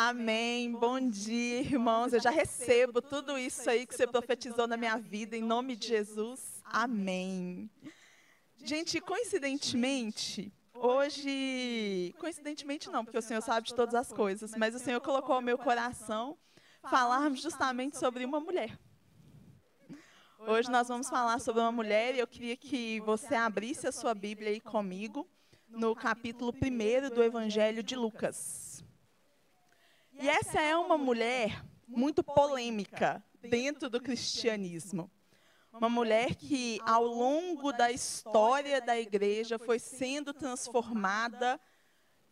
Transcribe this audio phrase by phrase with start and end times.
[0.00, 0.70] Amém.
[0.70, 2.12] Bom dia, irmãos.
[2.12, 5.88] Eu já recebo tudo isso aí que você profetizou na minha vida, em nome de
[5.88, 6.62] Jesus.
[6.66, 7.68] Amém.
[8.62, 12.14] Gente, coincidentemente, hoje.
[12.16, 15.42] Coincidentemente não, porque o Senhor sabe de todas as coisas, mas o Senhor colocou ao
[15.42, 16.38] meu coração
[16.88, 18.78] falarmos justamente sobre uma mulher.
[20.38, 24.14] Hoje nós vamos falar sobre uma mulher e eu queria que você abrisse a sua
[24.14, 25.28] Bíblia aí comigo
[25.68, 28.67] no capítulo 1 do Evangelho de Lucas.
[30.20, 35.08] E essa é uma mulher muito polêmica dentro do cristianismo.
[35.72, 41.60] Uma mulher que, ao longo da história da igreja, foi sendo transformada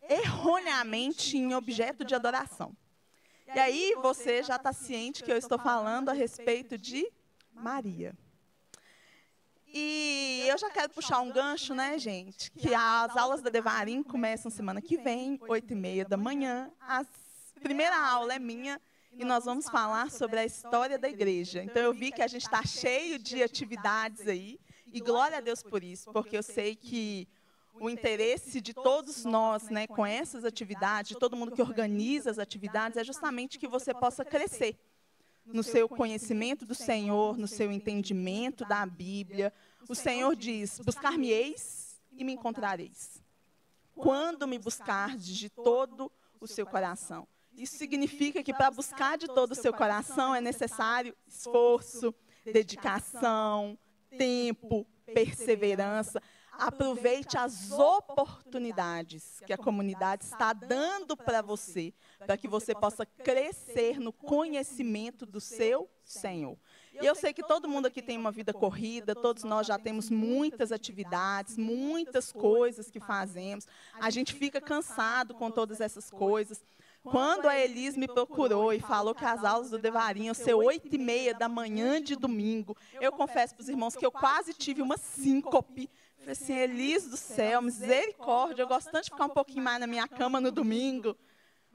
[0.09, 2.77] erroneamente em objeto de adoração.
[3.55, 7.09] E aí você já está ciente que eu estou falando a respeito de
[7.53, 8.13] Maria.
[9.67, 12.51] E eu já quero puxar um gancho, né, gente?
[12.51, 16.73] Que as aulas da Devarim começam semana que vem, oito e meia da manhã.
[16.81, 17.05] A
[17.61, 18.81] primeira aula é minha
[19.13, 21.63] e nós vamos falar sobre a história da igreja.
[21.63, 24.59] Então eu vi que a gente está cheio de atividades aí
[24.93, 27.27] e glória a Deus por isso, porque eu sei que
[27.81, 32.39] o interesse de todos nós, né, com essas atividades, de todo mundo que organiza as
[32.39, 34.79] atividades, é justamente que você possa crescer
[35.47, 39.53] no seu conhecimento do Senhor, no seu entendimento da Bíblia.
[39.89, 43.23] O Senhor diz: Buscar-me-eis e me encontrareis.
[43.95, 47.27] Quando me buscardes de todo o seu coração.
[47.57, 53.79] Isso significa que para buscar de todo o seu coração é necessário esforço, dedicação,
[54.19, 56.23] tempo, perseverança.
[56.53, 64.01] Aproveite as oportunidades que a comunidade está dando para você, para que você possa crescer
[64.01, 66.59] no conhecimento do seu Senhor.
[67.01, 70.09] E eu sei que todo mundo aqui tem uma vida corrida, todos nós já temos
[70.09, 73.67] muitas atividades, muitas coisas que fazemos.
[74.01, 76.65] A gente fica cansado com todas essas coisas.
[77.11, 80.93] Quando a Elis me procurou e falou que as aulas do Devarim iam ser oito
[80.93, 84.83] e meia da manhã de domingo, eu confesso para os irmãos que eu quase tive
[84.83, 85.89] uma síncope.
[86.19, 89.87] Falei assim, Elis do céu, misericórdia, eu gosto tanto de ficar um pouquinho mais na
[89.87, 91.17] minha cama no domingo.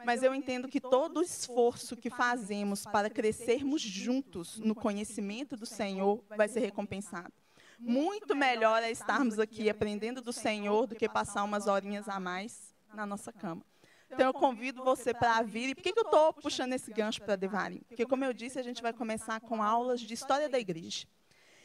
[0.04, 5.66] Mas eu entendo que todo o esforço que fazemos para crescermos juntos no conhecimento do
[5.66, 7.32] Senhor vai ser recompensado.
[7.80, 12.76] Muito melhor é estarmos aqui aprendendo do Senhor do que passar umas horinhas a mais
[12.94, 13.64] na nossa cama.
[14.12, 15.70] Então eu convido você para vir.
[15.70, 17.82] E por que, que eu estou puxando esse gancho para Devarim?
[17.88, 21.08] Porque, como eu disse, a gente vai começar com aulas de história da igreja.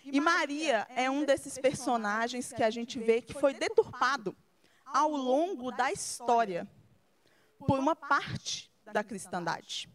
[0.04, 4.36] E Maria é um desses personagens que a gente vê que foi deturpado
[4.84, 6.68] ao longo da história
[7.66, 9.88] por uma parte da cristandade.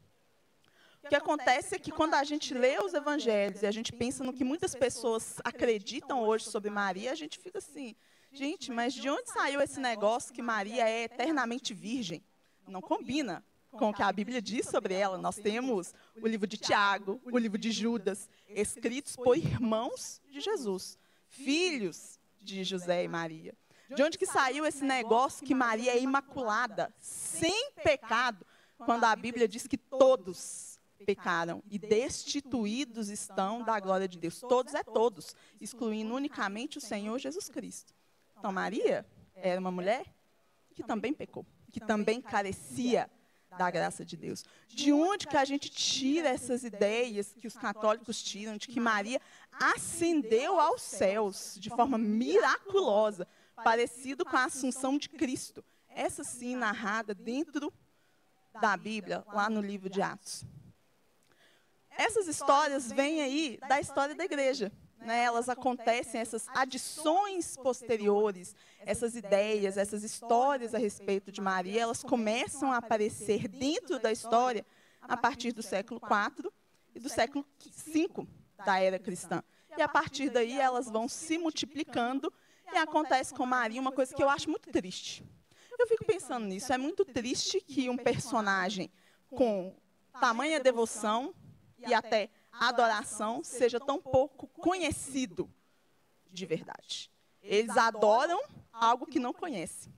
[1.01, 4.23] O que acontece é que quando a gente lê os evangelhos e a gente pensa
[4.23, 7.95] no que muitas pessoas acreditam hoje sobre Maria, a gente fica assim,
[8.31, 12.21] gente, mas de onde saiu esse negócio que Maria é eternamente virgem?
[12.71, 15.17] Não combina com o que a Bíblia diz sobre ela.
[15.17, 20.97] Nós temos o livro de Tiago, o livro de Judas, escritos por irmãos de Jesus,
[21.27, 23.53] filhos de José e Maria.
[23.93, 28.45] De onde que saiu esse negócio que Maria é imaculada, sem pecado,
[28.77, 34.39] quando a Bíblia diz que todos pecaram e destituídos estão da glória de Deus.
[34.39, 37.93] Todos é todos, excluindo unicamente o Senhor Jesus Cristo.
[38.37, 39.05] Então Maria
[39.35, 40.05] era uma mulher
[40.73, 43.09] que também pecou, que também carecia
[43.57, 44.45] da graça de Deus.
[44.67, 49.19] De onde que a gente tira essas ideias que os católicos tiram de que Maria
[49.51, 53.27] ascendeu aos céus de forma miraculosa?
[53.63, 55.63] parecido com a assunção de Cristo.
[55.89, 57.73] Essa sim narrada dentro
[58.59, 60.43] da Bíblia, lá no livro de Atos.
[61.89, 64.71] Essas histórias vêm aí da história da igreja.
[65.01, 65.23] Né?
[65.23, 72.71] Elas acontecem, essas adições posteriores, essas ideias, essas histórias a respeito de Maria, elas começam
[72.71, 74.65] a aparecer dentro da história
[75.01, 76.51] a partir do século IV
[76.93, 78.27] e do século V
[78.63, 79.43] da era cristã.
[79.75, 82.31] E a partir daí elas vão se multiplicando
[82.71, 85.25] e acontece com Maria uma coisa que eu acho muito triste.
[85.79, 86.71] Eu fico pensando nisso.
[86.71, 88.91] É muito triste que um personagem
[89.29, 89.75] com
[90.19, 91.33] tamanha devoção
[91.87, 95.49] e até adoração seja tão pouco conhecido
[96.31, 97.11] de verdade.
[97.41, 99.93] Eles adoram algo que não conhecem.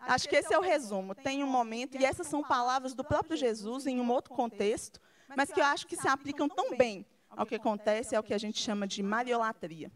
[0.00, 1.14] Acho que esse é o resumo.
[1.14, 5.00] Tem um momento, e essas são palavras do próprio Jesus em um outro contexto,
[5.36, 8.38] mas que eu acho que se aplicam tão bem ao que acontece, ao que a
[8.38, 9.92] gente chama de mariolatria.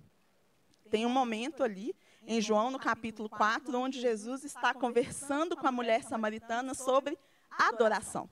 [0.90, 1.94] Tem um momento ali,
[2.26, 7.18] em João, no capítulo 4, onde Jesus está conversando com a mulher samaritana sobre
[7.50, 8.28] adoração.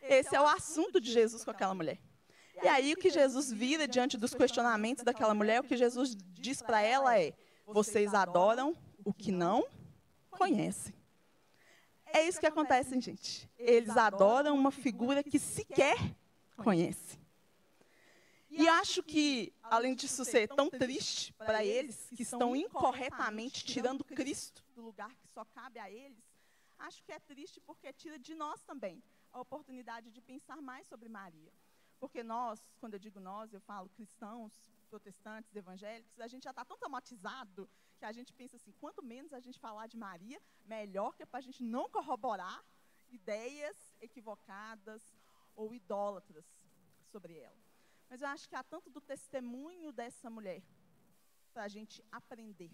[0.00, 1.98] Esse é o assunto de Jesus com aquela mulher.
[2.62, 6.60] E aí o que Jesus vira diante dos questionamentos daquela mulher, o que Jesus diz
[6.60, 7.32] para ela é:
[7.66, 9.66] vocês adoram o que não
[10.30, 10.94] conhecem.
[12.06, 13.48] É isso que acontece, gente.
[13.58, 15.96] Eles adoram uma figura que sequer
[16.56, 17.18] conhecem.
[18.50, 24.64] E acho que, além disso ser tão triste para eles, que estão incorretamente tirando Cristo
[24.74, 26.24] do lugar que só cabe a eles,
[26.78, 29.02] acho que é triste porque tira de nós também
[29.32, 31.52] a oportunidade de pensar mais sobre Maria.
[32.00, 34.52] Porque nós, quando eu digo nós, eu falo cristãos,
[34.88, 37.68] protestantes, evangélicos, a gente já está tão traumatizado
[37.98, 41.26] que a gente pensa assim, quanto menos a gente falar de Maria, melhor que é
[41.26, 42.64] para a gente não corroborar
[43.10, 45.02] ideias equivocadas
[45.56, 46.46] ou idólatras
[47.10, 47.58] sobre ela.
[48.08, 50.62] Mas eu acho que há tanto do testemunho dessa mulher
[51.52, 52.70] para a gente aprender,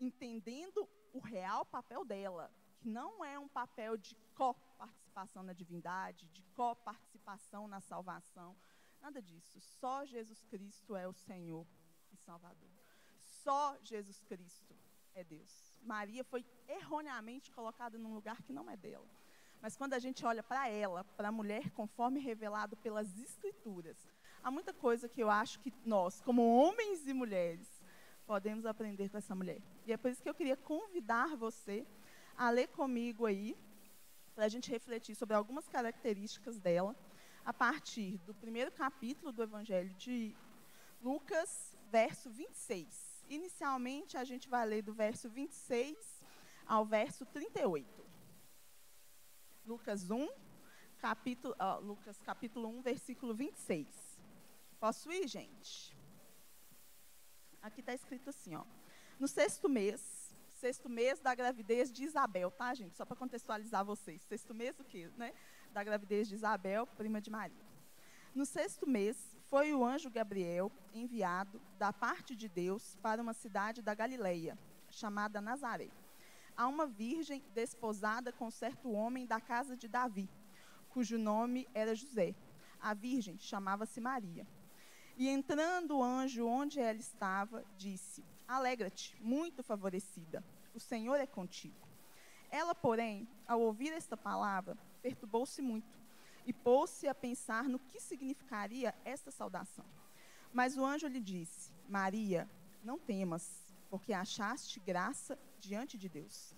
[0.00, 2.50] entendendo o real papel dela,
[2.80, 5.03] que não é um papel de coparticipação
[5.42, 8.56] na divindade, de coparticipação na salvação,
[9.00, 9.60] nada disso.
[9.60, 11.66] Só Jesus Cristo é o Senhor
[12.12, 12.70] e Salvador.
[13.22, 14.74] Só Jesus Cristo
[15.14, 15.72] é Deus.
[15.82, 19.08] Maria foi erroneamente colocada num lugar que não é dela.
[19.60, 23.96] Mas quando a gente olha para ela, para a mulher conforme revelado pelas Escrituras,
[24.42, 27.82] há muita coisa que eu acho que nós, como homens e mulheres,
[28.26, 29.62] podemos aprender com essa mulher.
[29.86, 31.86] E é por isso que eu queria convidar você
[32.36, 33.56] a ler comigo aí,
[34.34, 36.94] para a gente refletir sobre algumas características dela,
[37.44, 40.34] a partir do primeiro capítulo do Evangelho de
[41.00, 43.24] Lucas, verso 26.
[43.28, 45.96] Inicialmente, a gente vai ler do verso 26
[46.66, 48.04] ao verso 38.
[49.64, 50.28] Lucas 1,
[50.98, 53.86] capítulo, uh, Lucas capítulo 1, versículo 26.
[54.80, 55.96] Posso ir, gente?
[57.62, 58.64] Aqui está escrito assim, ó.
[59.18, 60.00] No sexto mês,
[60.64, 62.96] sexto mês da gravidez de Isabel, tá, gente?
[62.96, 64.22] Só para contextualizar vocês.
[64.22, 65.34] Sexto mês o quê, né?
[65.74, 67.62] Da gravidez de Isabel, prima de Maria.
[68.34, 73.82] No sexto mês, foi o anjo Gabriel enviado da parte de Deus para uma cidade
[73.82, 74.56] da Galileia,
[74.88, 75.90] chamada Nazaré,
[76.56, 80.30] a uma virgem desposada com certo homem da casa de Davi,
[80.88, 82.34] cujo nome era José.
[82.80, 84.46] A virgem chamava-se Maria.
[85.14, 90.42] E entrando o anjo onde ela estava, disse: Alegra-te, muito favorecida,
[90.74, 91.88] o Senhor é contigo.
[92.50, 95.98] Ela, porém, ao ouvir esta palavra, perturbou-se muito
[96.46, 99.84] e pôs-se a pensar no que significaria esta saudação.
[100.52, 102.48] Mas o anjo lhe disse: Maria,
[102.82, 106.54] não temas, porque achaste graça diante de Deus.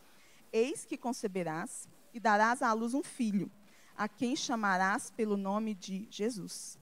[0.52, 3.50] Eis que conceberás e darás à luz um filho,
[3.96, 6.78] a quem chamarás pelo nome de Jesus.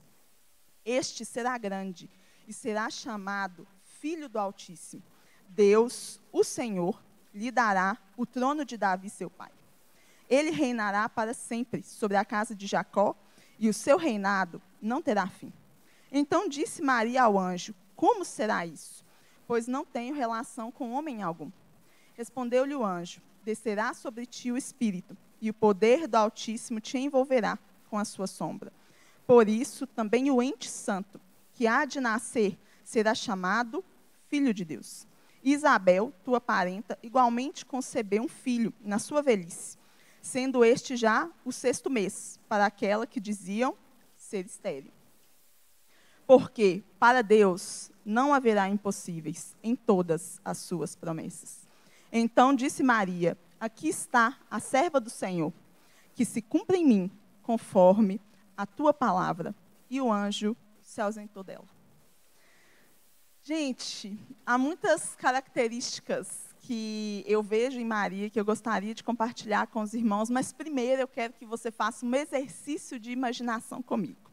[0.83, 2.09] Este será grande
[2.47, 5.03] e será chamado Filho do Altíssimo.
[5.49, 7.01] Deus, o Senhor,
[7.35, 9.51] lhe dará o trono de Davi, seu pai.
[10.29, 13.15] Ele reinará para sempre sobre a casa de Jacó,
[13.59, 15.51] e o seu reinado não terá fim.
[16.11, 19.03] Então disse Maria ao anjo: Como será isso?
[19.45, 21.51] Pois não tenho relação com homem algum.
[22.15, 27.59] Respondeu-lhe o anjo: Descerá sobre ti o Espírito, e o poder do Altíssimo te envolverá
[27.89, 28.73] com a sua sombra.
[29.27, 31.19] Por isso, também o ente santo,
[31.53, 33.83] que há de nascer, será chamado
[34.27, 35.07] filho de Deus.
[35.45, 39.77] Isabel, tua parenta, igualmente concebeu um filho na sua velhice,
[40.19, 43.77] sendo este já o sexto mês, para aquela que diziam
[44.17, 44.91] ser estéril.
[46.25, 51.67] Porque para Deus não haverá impossíveis em todas as suas promessas.
[52.11, 55.53] Então disse Maria: Aqui está a serva do Senhor,
[56.15, 57.11] que se cumpra em mim
[57.43, 58.19] conforme
[58.57, 59.53] a tua palavra.
[59.87, 61.74] E o anjo se ausentou dela.
[63.47, 69.83] Gente, há muitas características que eu vejo em Maria que eu gostaria de compartilhar com
[69.83, 74.31] os irmãos, mas primeiro eu quero que você faça um exercício de imaginação comigo.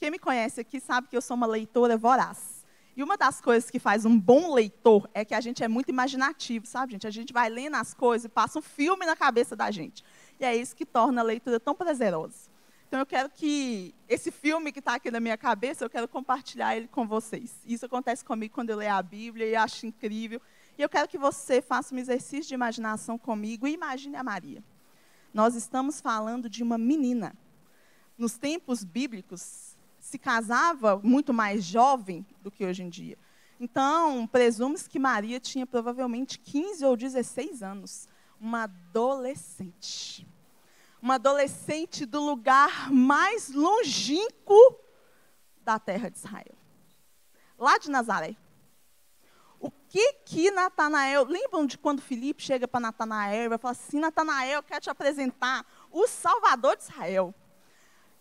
[0.00, 2.66] Quem me conhece aqui sabe que eu sou uma leitora voraz.
[2.96, 5.90] E uma das coisas que faz um bom leitor é que a gente é muito
[5.90, 7.06] imaginativo, sabe, gente?
[7.06, 10.02] A gente vai lendo as coisas e passa um filme na cabeça da gente.
[10.40, 12.49] E é isso que torna a leitura tão prazerosa.
[12.90, 16.76] Então eu quero que esse filme que está aqui na minha cabeça, eu quero compartilhar
[16.76, 17.54] ele com vocês.
[17.64, 20.42] Isso acontece comigo quando eu leio a Bíblia e acho incrível.
[20.76, 24.60] E eu quero que você faça um exercício de imaginação comigo e imagine a Maria.
[25.32, 27.32] Nós estamos falando de uma menina.
[28.18, 33.16] Nos tempos bíblicos, se casava muito mais jovem do que hoje em dia.
[33.60, 38.08] Então, presume-se que Maria tinha provavelmente 15 ou 16 anos.
[38.40, 40.26] Uma adolescente
[41.00, 44.78] uma adolescente do lugar mais longínquo
[45.62, 46.54] da terra de Israel.
[47.58, 48.36] Lá de Nazaré.
[49.58, 54.00] O que que Natanael, lembram de quando Filipe chega para Natanael e vai falar assim,
[54.00, 57.34] Natanael, eu quero te apresentar o Salvador de Israel.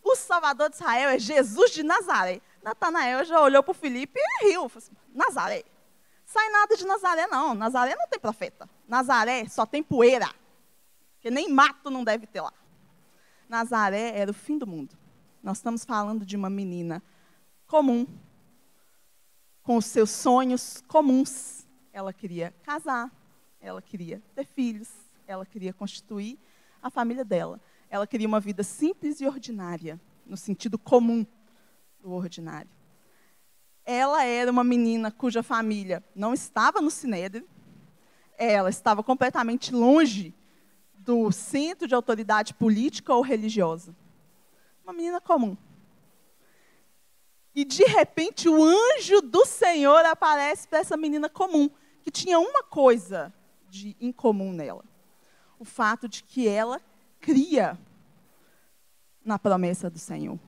[0.04, 2.42] O Salvador de Israel é Jesus de Nazaré.
[2.62, 4.68] Natanael já olhou para Filipe e riu.
[4.68, 5.64] Falou assim, Nazaré.
[6.26, 7.56] Sai nada de Nazaré, não.
[7.56, 8.70] Nazaré não tem profeta.
[8.88, 10.30] Nazaré só tem poeira.
[11.14, 12.54] Porque nem mato não deve ter lá.
[13.50, 14.96] Nazaré era o fim do mundo.
[15.42, 17.02] Nós estamos falando de uma menina
[17.66, 18.06] comum,
[19.64, 21.68] com os seus sonhos comuns.
[21.92, 23.12] Ela queria casar,
[23.60, 24.90] ela queria ter filhos,
[25.26, 26.38] ela queria constituir
[26.80, 27.60] a família dela.
[27.90, 31.26] Ela queria uma vida simples e ordinária, no sentido comum
[32.00, 32.70] do ordinário.
[33.84, 37.48] Ela era uma menina cuja família não estava no Sinédrio,
[38.38, 40.36] ela estava completamente longe
[41.10, 43.96] do centro de autoridade política ou religiosa.
[44.84, 45.58] Uma menina comum.
[47.56, 51.68] E de repente o anjo do Senhor aparece para essa menina comum,
[52.04, 53.34] que tinha uma coisa
[53.68, 54.86] de incomum nela:
[55.58, 56.80] o fato de que ela
[57.20, 57.76] cria
[59.26, 60.40] na promessa do Senhor.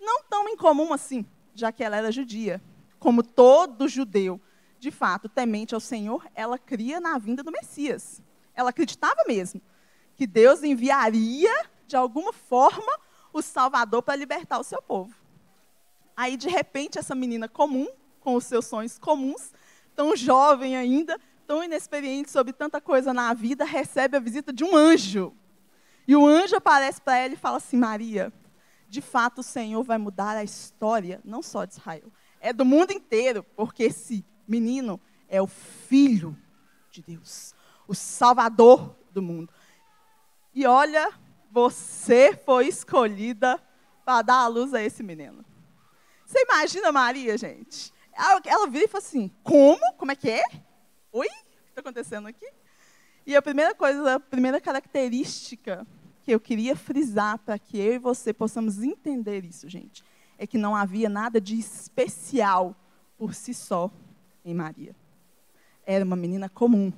[0.00, 1.24] Não tão incomum assim,
[1.54, 2.60] já que ela era judia.
[2.98, 4.40] Como todo judeu,
[4.80, 8.20] de fato, temente ao Senhor, ela cria na vinda do Messias.
[8.56, 9.62] Ela acreditava mesmo
[10.16, 11.52] que Deus enviaria,
[11.86, 12.98] de alguma forma,
[13.32, 15.14] o Salvador para libertar o seu povo.
[16.16, 17.88] Aí, de repente, essa menina comum,
[18.20, 19.52] com os seus sonhos comuns,
[19.94, 24.76] tão jovem ainda, tão inexperiente sobre tanta coisa na vida, recebe a visita de um
[24.76, 25.34] anjo.
[26.06, 28.32] E o anjo aparece para ela e fala assim: Maria,
[28.88, 32.92] de fato o Senhor vai mudar a história, não só de Israel, é do mundo
[32.92, 36.36] inteiro, porque esse menino é o filho
[36.90, 37.54] de Deus,
[37.88, 39.52] o salvador do mundo.
[40.54, 41.12] E olha,
[41.50, 43.60] você foi escolhida
[44.04, 45.44] para dar a luz a esse menino.
[46.24, 47.92] Você imagina Maria, gente?
[48.12, 49.80] Ela, ela vira e fala assim: Como?
[49.96, 50.42] Como é que é?
[51.12, 51.26] Oi?
[51.26, 52.46] O que está acontecendo aqui?
[53.26, 55.86] E a primeira coisa, a primeira característica
[56.22, 60.04] que eu queria frisar para que eu e você possamos entender isso, gente,
[60.38, 62.76] é que não havia nada de especial
[63.16, 63.90] por si só
[64.44, 64.94] em Maria.
[65.86, 66.92] Era uma menina comum,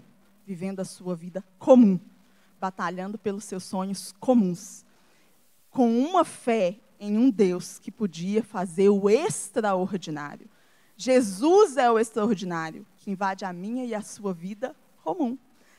[0.45, 1.99] vivendo a sua vida comum,
[2.61, 4.85] batalhando pelos seus sonhos comuns,
[5.71, 10.49] com uma fé em um Deus que podia fazer o extraordinário.
[10.97, 15.37] Jesus é o extraordinário que invade a minha e a sua vida comum.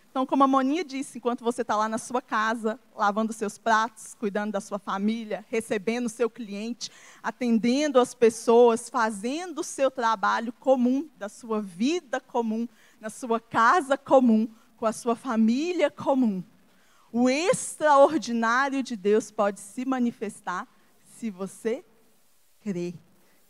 [0.10, 4.15] Então, como a Moninha disse, enquanto você está lá na sua casa, lavando seus pratos,
[4.15, 6.89] cuidando da sua família, recebendo o seu cliente,
[7.22, 12.67] atendendo as pessoas, fazendo o seu trabalho comum, da sua vida comum,
[13.00, 16.43] na sua casa comum, com a sua família comum.
[17.11, 20.67] O extraordinário de Deus pode se manifestar
[21.17, 21.83] se você
[22.59, 22.93] crê,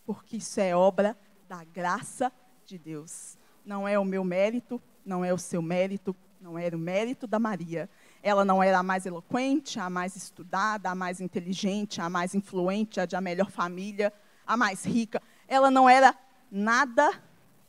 [0.05, 2.31] porque isso é obra da graça
[2.65, 3.37] de Deus.
[3.65, 7.39] Não é o meu mérito, não é o seu mérito, não era o mérito da
[7.39, 7.89] Maria.
[8.21, 12.99] Ela não era a mais eloquente, a mais estudada, a mais inteligente, a mais influente,
[12.99, 14.13] a de a melhor família,
[14.45, 15.21] a mais rica.
[15.47, 16.15] Ela não era
[16.51, 17.21] nada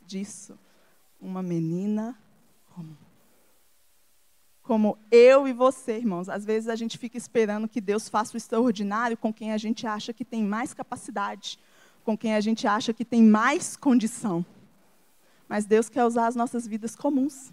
[0.05, 0.57] disso.
[1.19, 2.17] Uma menina.
[4.69, 6.29] Como eu e você, irmãos.
[6.29, 9.87] Às vezes a gente fica esperando que Deus faça o extraordinário com quem a gente
[9.87, 11.57] acha que tem mais capacidade,
[12.03, 14.45] com quem a gente acha que tem mais condição.
[15.47, 17.51] Mas Deus quer usar as nossas vidas comuns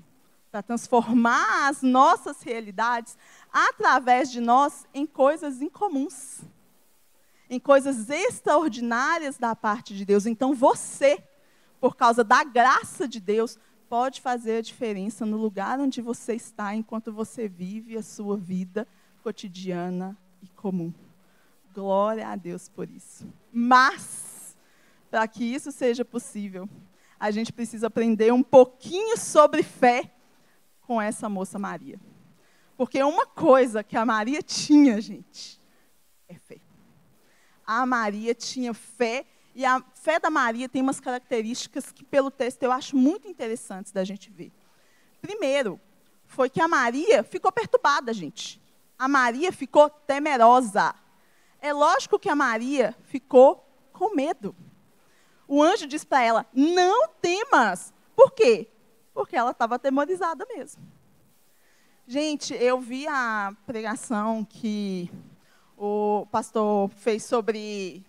[0.51, 3.17] para transformar as nossas realidades
[3.51, 6.43] através de nós em coisas incomuns,
[7.49, 10.27] em coisas extraordinárias da parte de Deus.
[10.27, 11.25] Então você,
[11.81, 16.75] por causa da graça de Deus, pode fazer a diferença no lugar onde você está
[16.75, 18.87] enquanto você vive a sua vida
[19.23, 20.93] cotidiana e comum.
[21.75, 23.27] Glória a Deus por isso.
[23.53, 24.57] Mas,
[25.11, 26.69] para que isso seja possível,
[27.19, 30.13] a gente precisa aprender um pouquinho sobre fé
[30.83, 31.99] com essa moça Maria.
[32.77, 35.61] Porque uma coisa que a Maria tinha, gente,
[36.29, 36.59] é fé.
[37.67, 39.27] A Maria tinha fé,
[39.57, 43.91] e a fé da Maria tem umas características que, pelo texto, eu acho muito interessantes
[43.91, 44.53] da gente ver.
[45.21, 45.81] Primeiro,
[46.27, 48.63] foi que a Maria ficou perturbada, gente.
[48.97, 50.95] A Maria ficou temerosa.
[51.61, 54.55] É lógico que a Maria ficou com medo.
[55.49, 57.93] O anjo diz para ela: Não temas.
[58.15, 58.69] Por quê?
[59.17, 60.83] porque ela estava atemorizada mesmo.
[62.07, 65.11] Gente, eu vi a pregação que
[65.75, 68.05] o pastor fez sobre,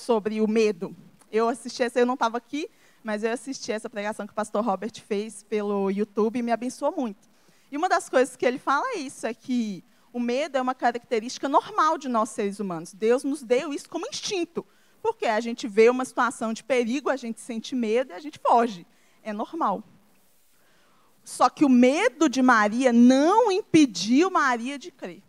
[0.00, 0.96] sobre o medo.
[1.30, 2.68] Eu assisti essa, eu não estava aqui,
[3.04, 6.92] mas eu assisti essa pregação que o pastor Robert fez pelo YouTube e me abençoou
[6.96, 7.28] muito.
[7.70, 10.74] E uma das coisas que ele fala é isso, é que o medo é uma
[10.74, 12.92] característica normal de nós seres humanos.
[12.92, 14.66] Deus nos deu isso como instinto.
[15.00, 18.38] Porque a gente vê uma situação de perigo, a gente sente medo e a gente
[18.38, 18.86] foge
[19.22, 19.82] é normal.
[21.24, 25.22] Só que o medo de Maria não impediu Maria de crer.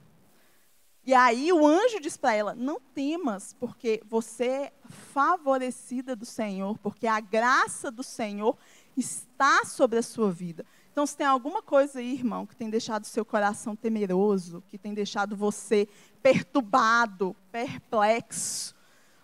[1.12, 4.74] E aí o anjo diz para ela: Não temas, porque você é
[5.12, 8.58] favorecida do Senhor, porque a graça do Senhor
[8.96, 10.66] está sobre a sua vida.
[10.90, 14.94] Então, se tem alguma coisa aí, irmão, que tem deixado seu coração temeroso, que tem
[14.94, 15.86] deixado você
[16.24, 18.74] perturbado, perplexo,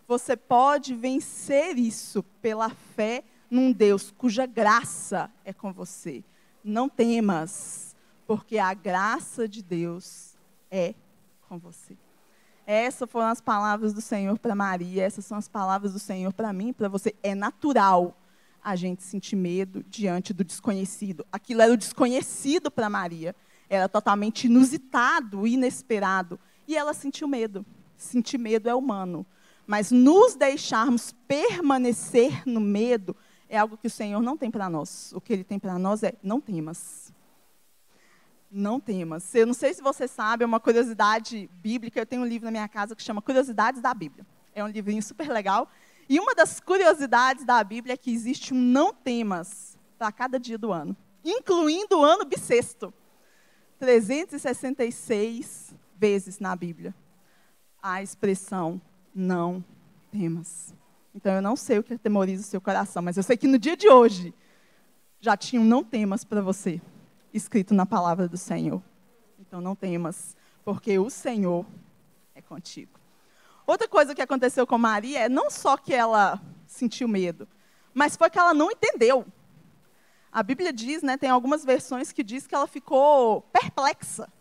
[0.05, 6.21] você pode vencer isso pela fé num Deus cuja graça é com você.
[6.61, 10.35] Não temas, porque a graça de Deus
[10.69, 10.93] é
[11.47, 11.97] com você.
[12.65, 16.51] Essas foram as palavras do Senhor para Maria, essas são as palavras do Senhor para
[16.51, 17.15] mim, para você.
[17.23, 18.17] É natural
[18.61, 21.25] a gente sentir medo diante do desconhecido.
[21.31, 23.33] Aquilo era o desconhecido para Maria,
[23.69, 26.37] era totalmente inusitado, inesperado,
[26.67, 27.65] e ela sentiu medo.
[27.95, 29.25] Sentir medo é humano,
[29.65, 33.15] mas nos deixarmos permanecer no medo
[33.49, 35.13] é algo que o Senhor não tem para nós.
[35.13, 37.13] O que Ele tem para nós é não temas.
[38.57, 39.35] Não temas.
[39.35, 41.99] Eu não sei se você sabe, é uma curiosidade bíblica.
[41.99, 44.25] Eu tenho um livro na minha casa que chama Curiosidades da Bíblia.
[44.55, 45.69] É um livrinho super legal.
[46.09, 50.57] E uma das curiosidades da Bíblia é que existe um não temas para cada dia
[50.57, 52.91] do ano, incluindo o ano bissexto.
[53.77, 56.95] 366 vezes na Bíblia
[57.79, 58.81] a expressão
[59.13, 59.63] não
[60.11, 60.73] temas.
[61.13, 63.59] Então eu não sei o que atemoriza o seu coração, mas eu sei que no
[63.59, 64.33] dia de hoje
[65.19, 66.81] já tinham não temas para você
[67.37, 68.81] escrito na palavra do Senhor.
[69.39, 71.65] Então não temas, porque o Senhor
[72.35, 72.99] é contigo.
[73.65, 77.47] Outra coisa que aconteceu com Maria é não só que ela sentiu medo,
[77.93, 79.25] mas foi que ela não entendeu.
[80.31, 84.31] A Bíblia diz, né, tem algumas versões que diz que ela ficou perplexa.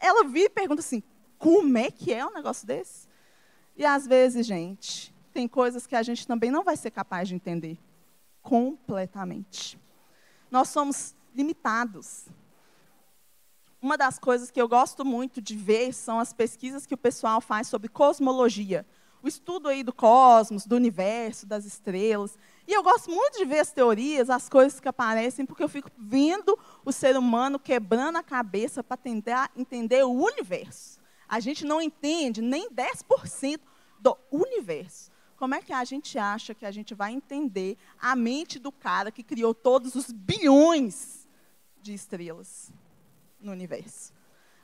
[0.00, 1.02] Ela vira e pergunta assim:
[1.38, 3.08] como é que é um negócio desse?
[3.76, 7.34] E às vezes, gente, tem coisas que a gente também não vai ser capaz de
[7.34, 7.78] entender
[8.42, 9.78] completamente.
[10.50, 12.26] Nós somos limitados.
[13.80, 17.40] Uma das coisas que eu gosto muito de ver são as pesquisas que o pessoal
[17.40, 18.84] faz sobre cosmologia.
[19.22, 22.36] O estudo aí do cosmos, do universo, das estrelas.
[22.66, 25.90] E eu gosto muito de ver as teorias, as coisas que aparecem, porque eu fico
[25.96, 30.98] vendo o ser humano quebrando a cabeça para tentar entender o universo.
[31.28, 33.60] A gente não entende nem 10%
[34.00, 35.10] do universo.
[35.36, 39.12] Como é que a gente acha que a gente vai entender a mente do cara
[39.12, 41.17] que criou todos os bilhões
[41.88, 42.72] de estrelas
[43.40, 44.12] no universo?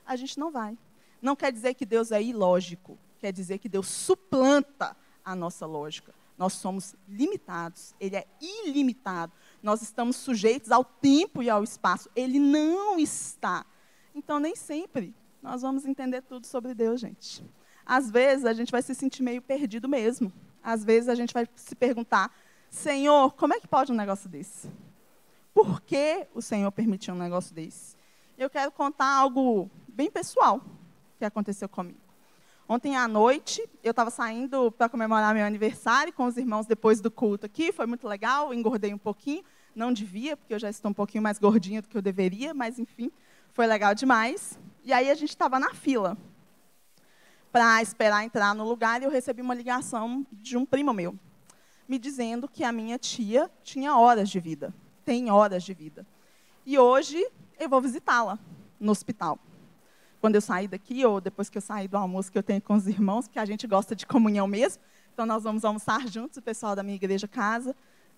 [0.05, 0.77] A gente não vai.
[1.21, 6.13] Não quer dizer que Deus é ilógico, quer dizer que Deus suplanta a nossa lógica.
[6.37, 9.31] Nós somos limitados, ele é ilimitado.
[9.63, 12.09] Nós estamos sujeitos ao tempo e ao espaço.
[12.15, 13.65] Ele não está.
[14.13, 17.43] Então, nem sempre nós vamos entender tudo sobre Deus, gente.
[17.85, 20.31] Às vezes, a gente vai se sentir meio perdido mesmo
[20.65, 22.35] às vezes a gente vai se perguntar:
[22.69, 24.67] Senhor, como é que pode um negócio desse?
[25.55, 27.95] Por que o Senhor permitiu um negócio desse?
[28.37, 30.61] Eu quero contar algo bem pessoal
[31.17, 31.97] que aconteceu comigo.
[32.67, 37.09] Ontem à noite, eu estava saindo para comemorar meu aniversário com os irmãos depois do
[37.09, 37.71] culto aqui.
[37.71, 39.45] Foi muito legal, engordei um pouquinho.
[39.73, 42.77] Não devia, porque eu já estou um pouquinho mais gordinha do que eu deveria, mas
[42.77, 43.09] enfim,
[43.53, 44.59] foi legal demais.
[44.83, 46.17] E aí a gente estava na fila
[47.49, 51.17] para esperar entrar no lugar, e eu recebi uma ligação de um primo meu,
[51.87, 54.73] me dizendo que a minha tia tinha horas de vida,
[55.05, 56.05] tem horas de vida.
[56.65, 57.25] E hoje
[57.59, 58.39] eu vou visitá-la
[58.79, 59.39] no hospital.
[60.19, 62.73] Quando eu sair daqui, ou depois que eu sair do almoço que eu tenho com
[62.73, 64.81] os irmãos, porque a gente gosta de comunhão mesmo,
[65.13, 67.75] então nós vamos almoçar juntos, o pessoal da minha igreja casa,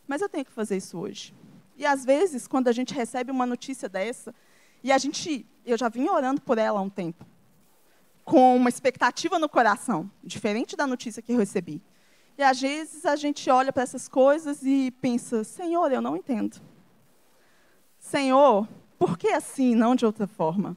[0.07, 1.35] mas eu tenho que fazer isso hoje.
[1.77, 4.33] E às vezes, quando a gente recebe uma notícia dessa,
[4.81, 7.25] e a gente, eu já vim orando por ela há um tempo,
[8.23, 11.81] com uma expectativa no coração, diferente da notícia que eu recebi.
[12.37, 16.61] E às vezes a gente olha para essas coisas e pensa: Senhor, eu não entendo.
[17.99, 20.75] Senhor, por que assim, não de outra forma?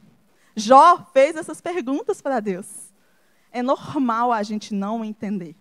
[0.57, 2.93] Jó fez essas perguntas para Deus.
[3.51, 5.57] É normal a gente não entender.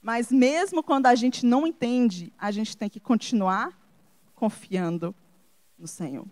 [0.00, 3.78] Mas mesmo quando a gente não entende, a gente tem que continuar
[4.34, 5.14] confiando
[5.78, 6.26] no Senhor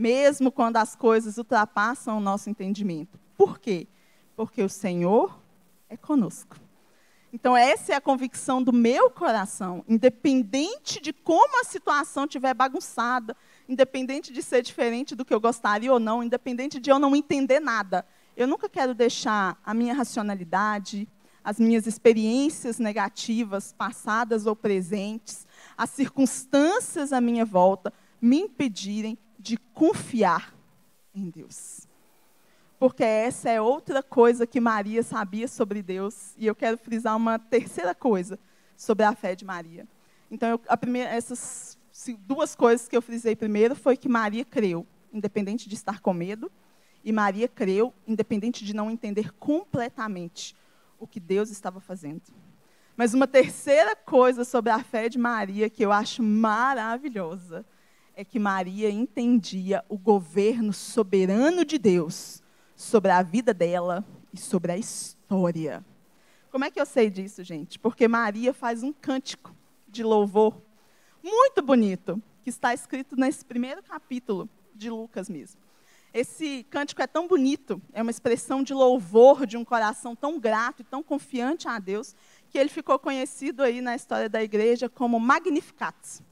[0.00, 3.20] mesmo quando as coisas ultrapassam o nosso entendimento.
[3.36, 3.86] Por quê?
[4.34, 5.38] Porque o Senhor
[5.90, 6.56] é conosco.
[7.32, 13.36] Então, essa é a convicção do meu coração, independente de como a situação estiver bagunçada,
[13.68, 17.60] independente de ser diferente do que eu gostaria ou não, independente de eu não entender
[17.60, 18.04] nada.
[18.36, 21.08] Eu nunca quero deixar a minha racionalidade,
[21.44, 29.56] as minhas experiências negativas, passadas ou presentes, as circunstâncias à minha volta, me impedirem de
[29.56, 30.52] confiar
[31.14, 31.89] em Deus.
[32.80, 37.38] Porque essa é outra coisa que Maria sabia sobre Deus, e eu quero frisar uma
[37.38, 38.38] terceira coisa
[38.74, 39.86] sobre a fé de Maria.
[40.30, 41.76] Então, eu, a primeira, essas
[42.20, 46.50] duas coisas que eu frisei primeiro foi que Maria creu, independente de estar com medo,
[47.04, 50.56] e Maria creu, independente de não entender completamente
[50.98, 52.22] o que Deus estava fazendo.
[52.96, 57.62] Mas uma terceira coisa sobre a fé de Maria que eu acho maravilhosa
[58.16, 62.39] é que Maria entendia o governo soberano de Deus
[62.80, 65.84] sobre a vida dela e sobre a história.
[66.50, 67.78] Como é que eu sei disso, gente?
[67.78, 69.54] Porque Maria faz um cântico
[69.86, 70.62] de louvor
[71.22, 75.60] muito bonito, que está escrito nesse primeiro capítulo de Lucas mesmo.
[76.12, 80.80] Esse cântico é tão bonito, é uma expressão de louvor de um coração tão grato
[80.80, 82.16] e tão confiante a Deus,
[82.48, 86.22] que ele ficou conhecido aí na história da igreja como Magnificat.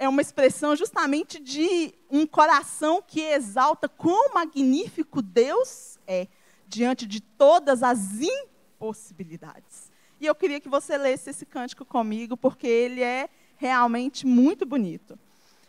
[0.00, 6.26] É uma expressão justamente de um coração que exalta quão magnífico Deus é
[6.66, 9.92] diante de todas as impossibilidades.
[10.18, 15.18] E eu queria que você lesse esse cântico comigo, porque ele é realmente muito bonito.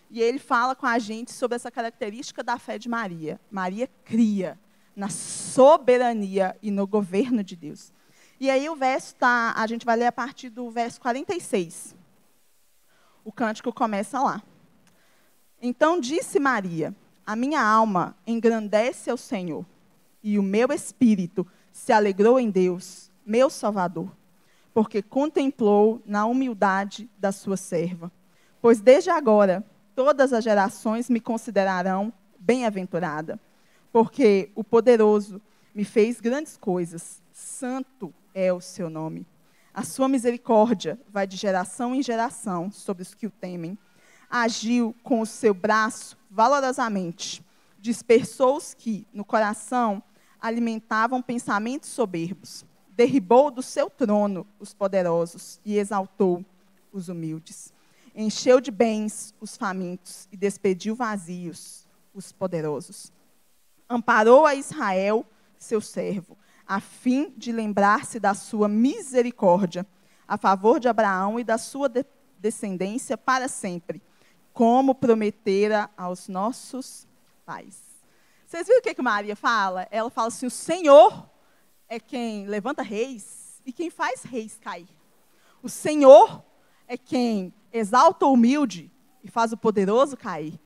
[0.09, 3.37] E ele fala com a gente sobre essa característica da fé de Maria.
[3.51, 4.57] Maria cria
[4.95, 7.91] na soberania e no governo de Deus.
[8.39, 11.99] E aí o verso tá, a gente vai ler a partir do verso 46.
[13.23, 14.41] O cântico começa lá.
[15.61, 19.65] Então disse Maria: A minha alma engrandece ao Senhor,
[20.23, 24.11] e o meu espírito se alegrou em Deus, meu Salvador,
[24.73, 28.11] porque contemplou na humildade da sua serva.
[28.61, 29.63] Pois desde agora
[29.95, 33.39] todas as gerações me considerarão bem-aventurada,
[33.91, 35.41] porque o poderoso
[35.75, 39.25] me fez grandes coisas, santo é o seu nome.
[39.73, 43.77] A sua misericórdia vai de geração em geração sobre os que o temem.
[44.29, 47.43] Agiu com o seu braço valorosamente,
[47.79, 50.01] dispersou os que, no coração,
[50.39, 52.65] alimentavam pensamentos soberbos.
[52.89, 56.45] Derribou do seu trono os poderosos e exaltou
[56.91, 57.73] os humildes
[58.15, 63.11] encheu de bens os famintos e despediu vazios os poderosos.
[63.89, 65.25] Amparou a Israel,
[65.57, 66.37] seu servo,
[66.71, 69.85] a fim de lembrar-se da sua misericórdia
[70.25, 72.05] a favor de Abraão e da sua de
[72.39, 74.01] descendência para sempre,
[74.53, 77.05] como prometera aos nossos
[77.45, 77.83] pais.
[78.47, 79.85] Vocês viram o que, que Maria fala?
[79.91, 81.29] Ela fala assim: o Senhor
[81.89, 84.87] é quem levanta reis e quem faz reis cair.
[85.61, 86.41] O Senhor
[86.87, 88.89] é quem exalta o humilde
[89.21, 90.57] e faz o poderoso cair.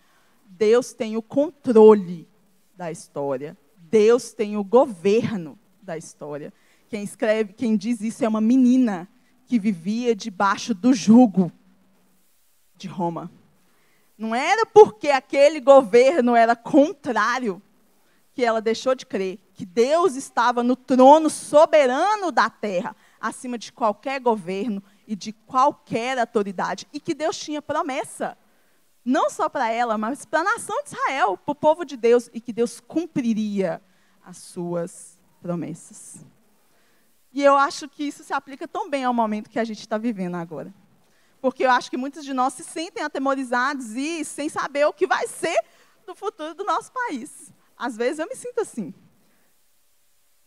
[0.45, 2.29] Deus tem o controle
[2.75, 3.57] da história.
[3.75, 6.51] Deus tem o governo da história.
[6.89, 9.07] Quem escreve, quem diz isso é uma menina
[9.45, 11.51] que vivia debaixo do jugo
[12.75, 13.31] de Roma.
[14.17, 17.61] Não era porque aquele governo era contrário
[18.33, 23.71] que ela deixou de crer que Deus estava no trono soberano da terra, acima de
[23.71, 26.85] qualquer governo e de qualquer autoridade.
[26.91, 28.37] E que Deus tinha promessa,
[29.03, 32.29] não só para ela, mas para a nação de Israel, para o povo de Deus,
[32.33, 33.81] e que Deus cumpriria
[34.21, 35.14] as suas promessas.
[37.33, 39.97] E eu acho que isso se aplica tão bem ao momento que a gente está
[39.97, 40.73] vivendo agora.
[41.41, 45.05] Porque eu acho que muitos de nós se sentem atemorizados e sem saber o que
[45.05, 45.59] vai ser
[46.07, 47.53] do futuro do nosso país.
[47.77, 48.93] Às vezes eu me sinto assim.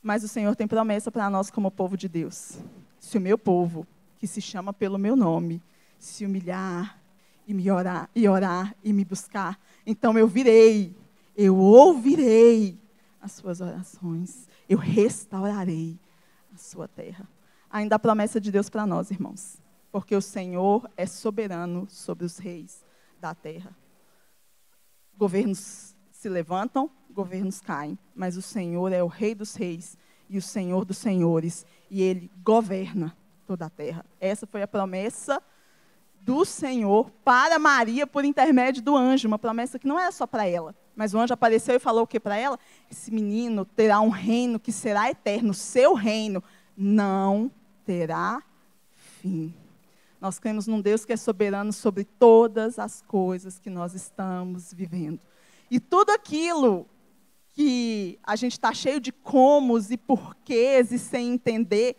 [0.02, 2.58] Mas o Senhor tem promessa para nós como povo de Deus.
[2.98, 3.86] Se o meu povo,
[4.18, 5.62] que se chama pelo meu nome,
[5.98, 7.00] se humilhar
[7.46, 10.96] e me orar e orar e me buscar, então eu virei,
[11.36, 12.78] eu ouvirei
[13.20, 15.98] as suas orações, eu restaurarei
[16.52, 17.28] a sua terra.
[17.70, 22.38] Ainda a promessa de Deus para nós, irmãos, porque o Senhor é soberano sobre os
[22.38, 22.84] reis
[23.20, 23.76] da terra.
[25.16, 29.96] Governos se levantam, governos caem, mas o Senhor é o Rei dos Reis
[30.28, 34.04] e o Senhor dos Senhores, e Ele governa toda a terra.
[34.20, 35.42] Essa foi a promessa
[36.28, 40.46] do Senhor para Maria por intermédio do anjo, uma promessa que não era só para
[40.46, 42.58] ela, mas o anjo apareceu e falou o que para ela?
[42.90, 46.44] Esse menino terá um reino que será eterno, seu reino
[46.76, 47.50] não
[47.82, 48.42] terá
[48.94, 49.54] fim.
[50.20, 55.20] Nós cremos num Deus que é soberano sobre todas as coisas que nós estamos vivendo.
[55.70, 56.86] E tudo aquilo
[57.54, 61.96] que a gente está cheio de comos e porquês e sem entender,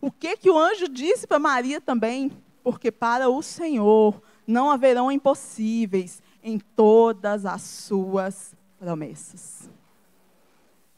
[0.00, 2.32] o que que o anjo disse para Maria também?
[2.62, 9.68] Porque para o Senhor não haverão impossíveis em todas as suas promessas.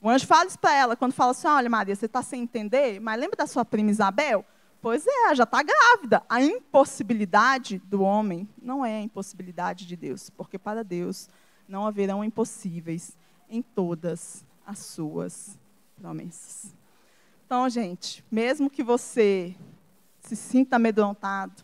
[0.00, 3.00] O anjo fala isso para ela, quando fala assim, olha Maria, você está sem entender,
[3.00, 4.44] mas lembra da sua prima Isabel?
[4.80, 6.24] Pois é, já está grávida.
[6.28, 11.28] A impossibilidade do homem não é a impossibilidade de Deus, porque para Deus
[11.68, 13.16] não haverão impossíveis
[13.48, 15.56] em todas as suas
[15.96, 16.74] promessas.
[17.46, 19.54] Então, gente, mesmo que você
[20.22, 21.62] se sinta amedrontado,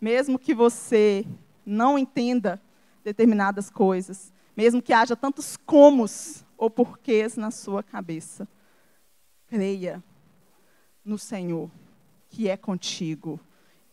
[0.00, 1.24] mesmo que você
[1.64, 2.60] não entenda
[3.02, 8.48] determinadas coisas, mesmo que haja tantos comos ou porquês na sua cabeça,
[9.46, 10.02] creia
[11.04, 11.70] no Senhor,
[12.28, 13.38] que é contigo,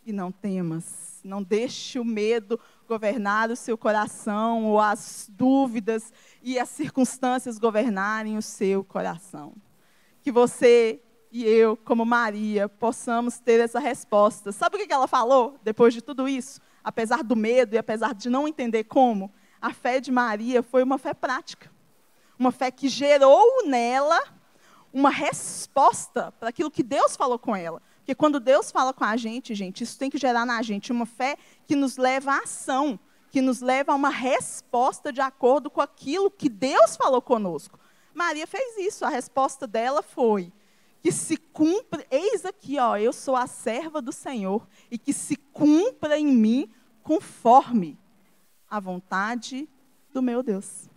[0.04, 6.12] e não temas, não deixe o medo governar o seu coração, ou as dúvidas
[6.42, 9.54] e as circunstâncias governarem o seu coração.
[10.20, 11.00] Que você
[11.32, 14.52] e eu, como Maria, possamos ter essa resposta.
[14.52, 16.60] Sabe o que ela falou depois de tudo isso?
[16.84, 20.98] Apesar do medo e apesar de não entender como, a fé de Maria foi uma
[20.98, 21.72] fé prática.
[22.38, 24.20] Uma fé que gerou nela
[24.92, 27.80] uma resposta para aquilo que Deus falou com ela.
[27.98, 31.06] Porque quando Deus fala com a gente, gente, isso tem que gerar na gente uma
[31.06, 35.80] fé que nos leva à ação, que nos leva a uma resposta de acordo com
[35.80, 37.78] aquilo que Deus falou conosco.
[38.12, 40.52] Maria fez isso, a resposta dela foi:
[41.02, 45.34] que se cumpra, eis aqui, ó, eu sou a serva do Senhor, e que se
[45.34, 46.70] cumpra em mim
[47.02, 47.98] conforme
[48.70, 49.68] a vontade
[50.12, 50.88] do meu Deus.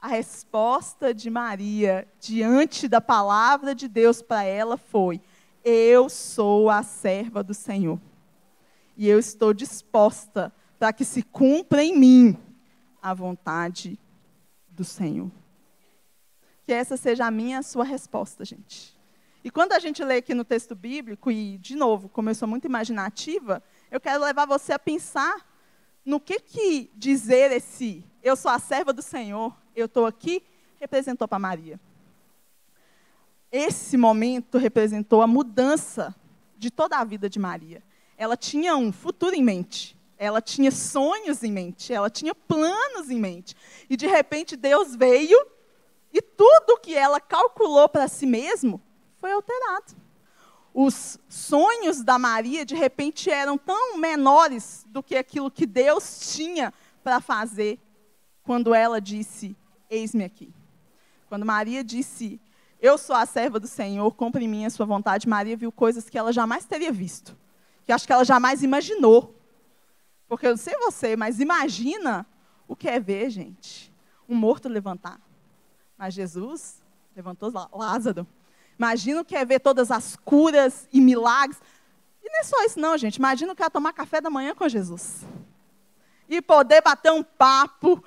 [0.00, 5.20] A resposta de Maria diante da palavra de Deus para ela foi:
[5.64, 7.98] Eu sou a serva do Senhor.
[8.96, 12.38] E eu estou disposta para que se cumpra em mim
[13.00, 13.98] a vontade
[14.68, 15.30] do Senhor.
[16.64, 18.97] Que essa seja a minha a sua resposta, gente.
[19.48, 22.46] E quando a gente lê aqui no texto bíblico, e de novo, como eu sou
[22.46, 25.42] muito imaginativa, eu quero levar você a pensar
[26.04, 30.44] no que, que dizer esse eu sou a serva do Senhor, eu estou aqui,
[30.78, 31.80] representou para Maria.
[33.50, 36.14] Esse momento representou a mudança
[36.58, 37.82] de toda a vida de Maria.
[38.18, 43.18] Ela tinha um futuro em mente, ela tinha sonhos em mente, ela tinha planos em
[43.18, 43.56] mente.
[43.88, 45.38] E de repente Deus veio
[46.12, 48.82] e tudo que ela calculou para si mesmo
[49.20, 49.96] foi alterado.
[50.72, 56.72] Os sonhos da Maria, de repente, eram tão menores do que aquilo que Deus tinha
[57.02, 57.80] para fazer
[58.42, 59.56] quando ela disse:
[59.90, 60.52] Eis-me aqui.
[61.28, 62.40] Quando Maria disse:
[62.80, 66.08] Eu sou a serva do Senhor, compre em mim a sua vontade, Maria viu coisas
[66.08, 67.36] que ela jamais teria visto,
[67.84, 69.34] que acho que ela jamais imaginou.
[70.28, 72.26] Porque eu não sei você, mas imagina
[72.68, 73.92] o que é ver, gente,
[74.28, 75.18] um morto levantar.
[75.96, 76.82] Mas Jesus
[77.16, 78.26] levantou Lázaro.
[78.78, 81.60] Imagina o que é ver todas as curas e milagres.
[82.22, 83.16] E não é só isso, não, gente.
[83.16, 85.26] Imagina o que é tomar café da manhã com Jesus.
[86.28, 88.02] E poder bater um papo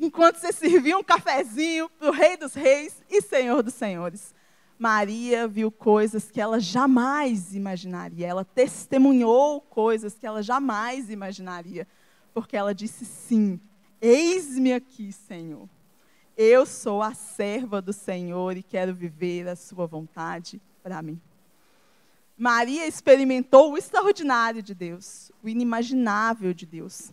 [0.00, 4.34] enquanto você servia um cafezinho para o Rei dos Reis e Senhor dos Senhores.
[4.78, 8.26] Maria viu coisas que ela jamais imaginaria.
[8.26, 11.88] Ela testemunhou coisas que ela jamais imaginaria.
[12.32, 13.58] Porque ela disse sim.
[14.00, 15.68] Eis-me aqui, Senhor.
[16.36, 21.20] Eu sou a serva do Senhor e quero viver a sua vontade para mim.
[22.36, 27.12] Maria experimentou o extraordinário de Deus, o inimaginável de Deus.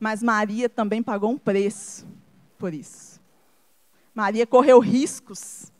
[0.00, 2.06] Mas Maria também pagou um preço
[2.58, 3.20] por isso.
[4.12, 5.72] Maria correu riscos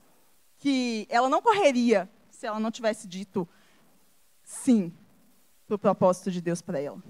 [0.58, 3.48] que ela não correria se ela não tivesse dito
[4.44, 4.92] sim
[5.66, 7.02] para o propósito de Deus para ela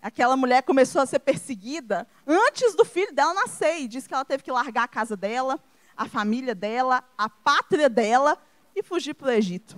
[0.00, 3.80] aquela mulher começou a ser perseguida antes do filho dela nascer.
[3.80, 5.58] E diz que ela teve que largar a casa dela,
[5.96, 8.38] a família dela, a pátria dela
[8.74, 9.76] e fugir para o Egito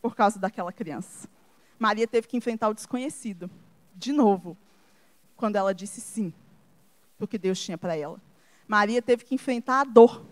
[0.00, 1.28] por causa daquela criança.
[1.78, 3.50] Maria teve que enfrentar o desconhecido,
[3.94, 4.56] de novo,
[5.36, 6.32] quando ela disse sim
[7.16, 8.20] para o que Deus tinha para ela.
[8.66, 10.24] Maria teve que enfrentar a dor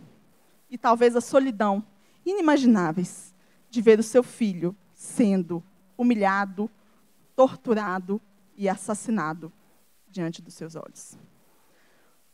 [0.70, 1.84] e talvez a solidão
[2.24, 3.34] inimagináveis
[3.70, 5.62] de ver o seu filho sendo
[5.96, 6.70] humilhado,
[7.34, 8.20] torturado
[8.58, 9.52] e assassinado
[10.10, 11.16] diante dos seus olhos.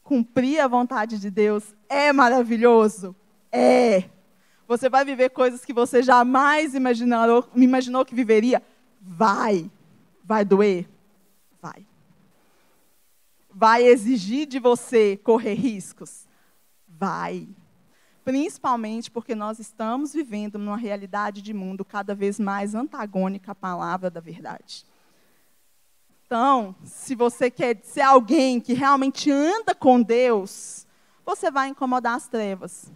[0.02, 3.14] Cumprir a vontade de Deus é maravilhoso?
[3.52, 4.08] É.
[4.66, 8.62] Você vai viver coisas que você jamais imaginou, imaginou que viveria?
[9.00, 9.70] Vai.
[10.24, 10.88] Vai doer?
[11.60, 11.86] Vai.
[13.50, 16.26] Vai exigir de você correr riscos?
[16.88, 17.46] Vai.
[18.24, 24.10] Principalmente porque nós estamos vivendo numa realidade de mundo cada vez mais antagônica à palavra
[24.10, 24.86] da verdade.
[26.26, 30.86] Então, se você quer ser alguém que realmente anda com Deus,
[31.24, 32.90] você vai incomodar as trevas.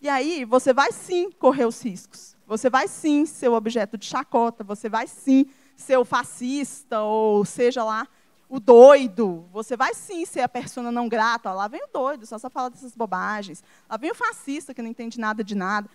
[0.00, 2.36] E aí, você vai sim correr os riscos.
[2.46, 4.64] Você vai sim ser o objeto de chacota.
[4.64, 8.08] Você vai sim ser o fascista, ou seja lá,
[8.48, 9.46] o doido.
[9.52, 11.52] Você vai sim ser a persona não grata.
[11.52, 13.62] lá vem o doido, só só fala dessas bobagens.
[13.88, 15.88] Lá vem o fascista, que não entende nada de nada.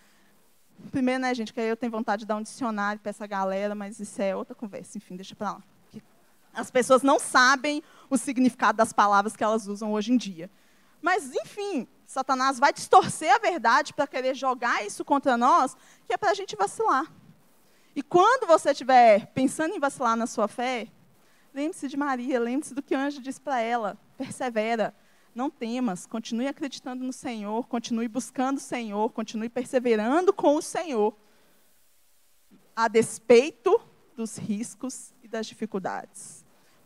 [0.92, 3.74] Primeiro, né, gente, que aí eu tenho vontade de dar um dicionário para essa galera,
[3.74, 4.98] mas isso é outra conversa.
[4.98, 5.64] Enfim, deixa para lá.
[6.58, 10.50] As pessoas não sabem o significado das palavras que elas usam hoje em dia.
[11.00, 16.18] Mas, enfim, Satanás vai distorcer a verdade para querer jogar isso contra nós, que é
[16.18, 17.06] para a gente vacilar.
[17.96, 20.88] E quando você estiver pensando em vacilar na sua fé,
[21.54, 24.96] lembre-se de Maria, lembre-se do que o anjo disse para ela: persevera,
[25.36, 31.16] não temas, continue acreditando no Senhor, continue buscando o Senhor, continue perseverando com o Senhor,
[32.76, 33.80] a despeito
[34.16, 36.37] dos riscos e das dificuldades.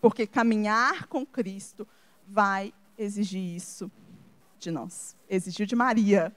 [0.02, 1.88] Porque caminhar com Cristo
[2.28, 3.90] vai exigir isso
[4.58, 5.16] de nós.
[5.30, 6.36] Exigiu de Maria,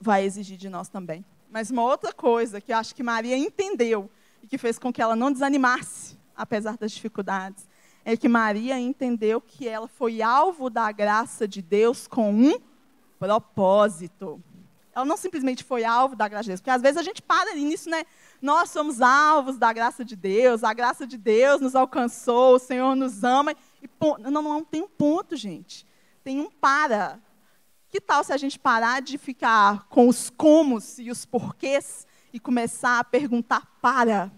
[0.00, 1.24] vai exigir de nós também.
[1.50, 4.10] Mas uma outra coisa que eu acho que Maria entendeu
[4.42, 7.68] e que fez com que ela não desanimasse, apesar das dificuldades,
[8.04, 12.60] é que Maria entendeu que ela foi alvo da graça de Deus com um
[13.18, 14.42] propósito.
[14.94, 17.54] Ela não simplesmente foi alvo da graça de Deus, porque às vezes a gente para
[17.54, 18.04] nisso, né?
[18.40, 22.94] Nós somos alvos da graça de Deus, a graça de Deus nos alcançou, o Senhor
[22.94, 23.56] nos ama.
[23.82, 23.88] E
[24.30, 25.84] não, não, tem um ponto, gente.
[26.22, 27.18] Tem um para.
[27.88, 32.38] Que tal se a gente parar de ficar com os comos e os porquês e
[32.38, 34.30] começar a perguntar para?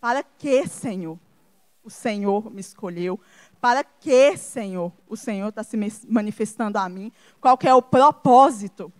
[0.00, 1.18] Para que, Senhor?
[1.84, 3.20] O Senhor me escolheu.
[3.60, 5.76] Para que, Senhor, o Senhor está se
[6.08, 7.12] manifestando a mim?
[7.40, 8.92] Qual é o propósito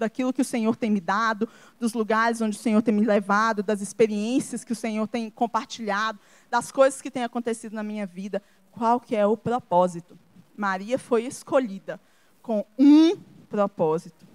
[0.00, 3.62] daquilo que o Senhor tem me dado, dos lugares onde o Senhor tem me levado,
[3.62, 6.18] das experiências que o Senhor tem compartilhado,
[6.50, 8.42] das coisas que têm acontecido na minha vida?
[8.72, 10.18] Qual que é o propósito?
[10.56, 12.00] Maria foi escolhida
[12.42, 13.16] com um
[13.48, 14.26] propósito: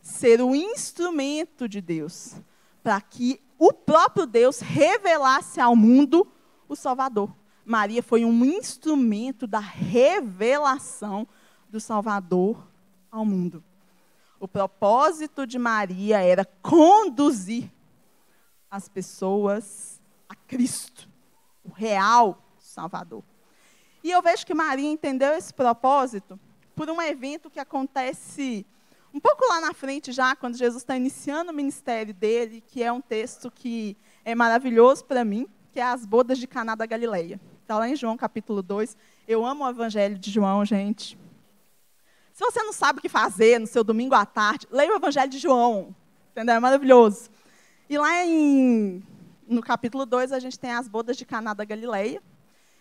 [0.00, 2.36] ser o instrumento de Deus
[2.82, 6.26] para que o próprio Deus revelasse ao mundo
[6.68, 7.34] o Salvador.
[7.64, 11.28] Maria foi um instrumento da revelação
[11.68, 12.66] do Salvador
[13.10, 13.62] ao mundo.
[14.40, 17.70] O propósito de Maria era conduzir
[18.70, 21.08] as pessoas a Cristo,
[21.64, 23.24] o real Salvador.
[24.04, 26.38] E eu vejo que Maria entendeu esse propósito
[26.76, 28.64] por um evento que acontece
[29.12, 32.92] um pouco lá na frente já, quando Jesus está iniciando o ministério dele, que é
[32.92, 37.40] um texto que é maravilhoso para mim, que é as bodas de Caná da Galileia.
[37.62, 38.96] Está lá em João capítulo 2.
[39.26, 41.18] Eu amo o evangelho de João, gente.
[42.38, 45.28] Se você não sabe o que fazer no seu domingo à tarde, leia o evangelho
[45.28, 45.92] de João.
[46.30, 46.54] Entendeu?
[46.54, 47.28] É maravilhoso.
[47.90, 49.02] E lá em,
[49.48, 52.22] no capítulo 2, a gente tem as bodas de Caná da Galileia.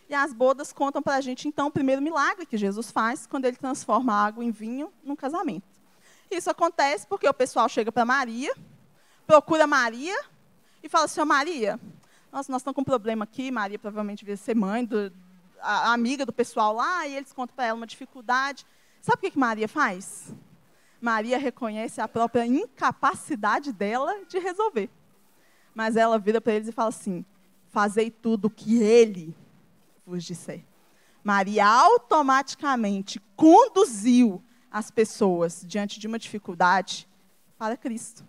[0.07, 3.45] E as bodas contam para a gente, então, o primeiro milagre que Jesus faz, quando
[3.45, 5.65] ele transforma a água em vinho num casamento.
[6.29, 8.53] Isso acontece porque o pessoal chega para Maria,
[9.25, 10.19] procura Maria
[10.83, 11.79] e fala assim, Maria,
[12.31, 15.11] nossa, nós estamos com um problema aqui, Maria provavelmente devia ser mãe, do,
[15.59, 18.63] a amiga do pessoal lá, e eles contam para ela uma dificuldade.
[19.07, 20.35] Sabe o que, Maria faz?
[20.99, 24.89] Maria reconhece a própria incapacidade dela de resolver.
[25.73, 27.23] Mas ela vira para eles e fala assim:
[27.69, 29.33] Fazei tudo o que ele
[30.05, 30.65] vos disser.
[31.23, 37.07] Maria automaticamente conduziu as pessoas diante de uma dificuldade
[37.57, 38.25] para Cristo.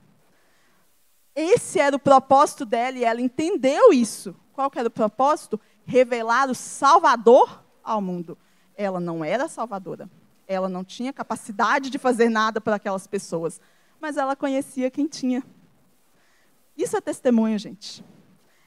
[1.34, 4.32] Esse era o propósito dela e ela entendeu isso.
[4.52, 5.60] Qual era o propósito?
[5.84, 8.38] Revelar o Salvador ao mundo.
[8.76, 10.08] Ela não era salvadora.
[10.48, 13.60] Ela não tinha capacidade de fazer nada para aquelas pessoas.
[14.00, 15.44] Mas ela conhecia quem tinha.
[16.76, 18.04] Isso é testemunho, gente.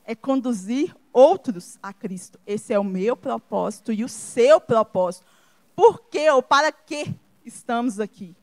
[0.06, 2.39] É conduzir outros a Cristo.
[2.46, 5.26] Esse é o meu propósito e o seu propósito.
[5.76, 7.13] Por quê ou para que
[7.44, 8.36] estamos aqui?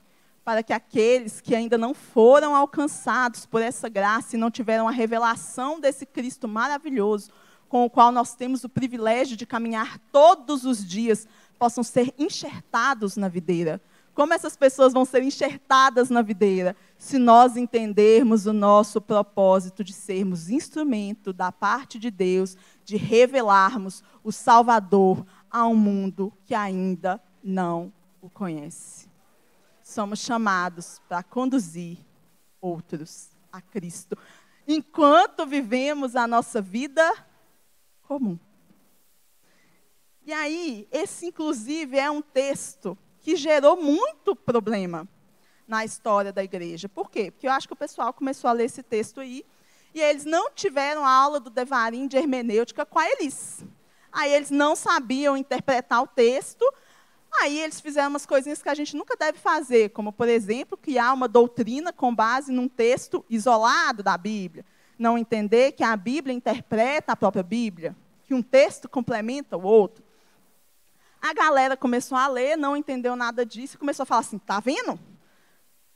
[0.49, 4.91] para que aqueles que ainda não foram alcançados por essa graça e não tiveram a
[4.91, 7.31] revelação desse Cristo maravilhoso,
[7.69, 13.17] com o qual nós temos o privilégio de caminhar todos os dias, possam ser enxertados
[13.17, 13.81] na videira.
[14.15, 16.75] Como essas pessoas vão ser enxertadas na videira?
[16.97, 24.03] Se nós entendermos o nosso propósito de sermos instrumento da parte de Deus, de revelarmos
[24.25, 29.09] o Salvador a um mundo que ainda não o conhece
[29.89, 31.97] somos chamados para conduzir
[32.61, 34.19] outros a Cristo,
[34.67, 37.03] enquanto vivemos a nossa vida
[38.03, 38.39] comum.
[40.29, 45.09] E aí, esse inclusive é um texto que gerou muito problema
[45.67, 46.87] na história da igreja.
[46.87, 47.31] Por quê?
[47.31, 49.43] Porque eu acho que o pessoal começou a ler esse texto aí
[49.95, 53.65] e eles não tiveram a aula do Devarim de hermenêutica com a Elis.
[54.13, 56.63] Aí eles não sabiam interpretar o texto,
[57.41, 61.15] Aí eles fizeram umas coisinhas que a gente nunca deve fazer, como, por exemplo, criar
[61.15, 64.65] uma doutrina com base num texto isolado da Bíblia.
[64.99, 70.08] Não entender que a Bíblia interpreta a própria Bíblia, que um texto complementa o outro.
[71.21, 74.61] A galera começou a ler, não entendeu nada disso e começou a falar assim: tá
[74.61, 74.99] vendo?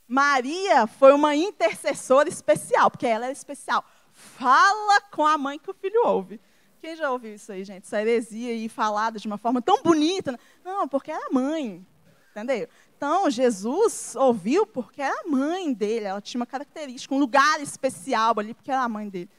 [0.07, 3.83] Maria foi uma intercessora especial, porque ela era especial.
[4.11, 6.39] Fala com a mãe que o filho ouve.
[6.79, 7.85] Quem já ouviu isso aí, gente?
[7.85, 10.33] Essa heresia aí falada de uma forma tão bonita.
[10.33, 10.37] Né?
[10.65, 11.85] Não, porque era mãe.
[12.31, 12.67] Entendeu?
[12.97, 16.05] Então, Jesus ouviu porque era a mãe dele.
[16.05, 19.29] Ela tinha uma característica, um lugar especial ali, porque era a mãe dele.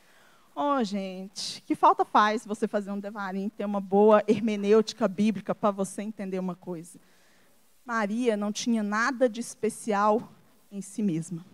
[0.56, 5.72] Oh, gente, que falta faz você fazer um devarim, ter uma boa hermenêutica bíblica para
[5.72, 7.00] você entender uma coisa.
[7.84, 10.32] Maria não tinha nada de especial
[10.70, 11.44] em si mesma.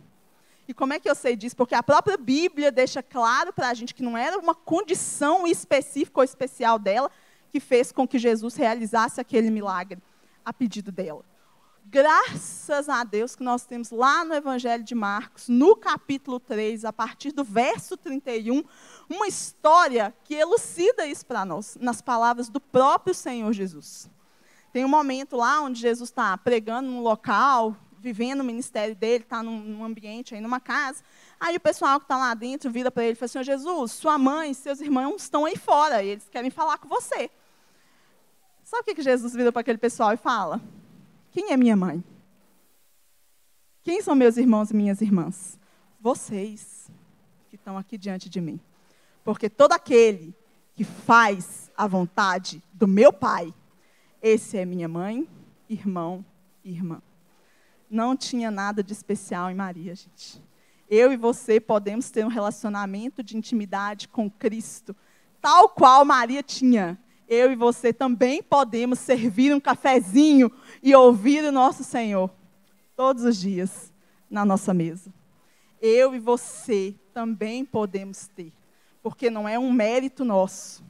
[0.69, 1.57] E como é que eu sei disso?
[1.57, 6.21] Porque a própria Bíblia deixa claro para a gente que não era uma condição específica
[6.21, 7.11] ou especial dela
[7.49, 9.99] que fez com que Jesus realizasse aquele milagre
[10.45, 11.25] a pedido dela.
[11.93, 16.93] Graças a Deus que nós temos lá no Evangelho de Marcos, no capítulo 3, a
[16.93, 18.63] partir do verso 31,
[19.09, 24.09] uma história que elucida isso para nós, nas palavras do próprio Senhor Jesus.
[24.73, 29.43] Tem um momento lá onde Jesus está pregando num local, vivendo o ministério dele, está
[29.43, 31.03] num, num, ambiente, aí numa casa.
[31.41, 34.17] Aí o pessoal que está lá dentro vira para ele e fala assim: Jesus, sua
[34.17, 37.29] mãe e seus irmãos estão aí fora, e eles querem falar com você.
[38.63, 40.61] Sabe o que, que Jesus vira para aquele pessoal e fala?
[41.31, 42.03] Quem é minha mãe?
[43.83, 45.59] Quem são meus irmãos e minhas irmãs?
[46.01, 46.91] Vocês
[47.51, 48.61] que estão aqui diante de mim.
[49.25, 50.33] Porque todo aquele
[50.75, 53.53] que faz a vontade do meu Pai,
[54.23, 55.29] esse é minha mãe,
[55.69, 56.25] irmão
[56.65, 57.03] e irmã.
[57.91, 60.41] Não tinha nada de especial em Maria, gente.
[60.89, 64.95] Eu e você podemos ter um relacionamento de intimidade com Cristo,
[65.41, 66.99] tal qual Maria tinha
[67.31, 70.51] eu e você também podemos servir um cafezinho
[70.83, 72.29] e ouvir o nosso Senhor
[72.97, 73.95] todos os dias
[74.29, 75.15] na nossa mesa.
[75.81, 78.53] Eu e você também podemos ter,
[79.01, 80.85] porque não é um mérito nosso,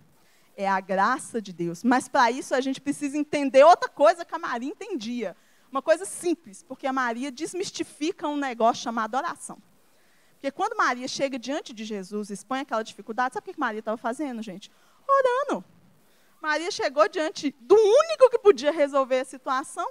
[0.56, 1.84] é a graça de Deus.
[1.84, 5.36] Mas para isso a gente precisa entender outra coisa que a Maria entendia.
[5.70, 9.58] Uma coisa simples, porque a Maria desmistifica um negócio chamado oração.
[10.32, 13.98] Porque quando Maria chega diante de Jesus expõe aquela dificuldade, sabe o que Maria estava
[13.98, 14.72] fazendo, gente?
[15.06, 15.62] Orando.
[16.40, 19.88] Maria chegou diante do único que podia resolver a situação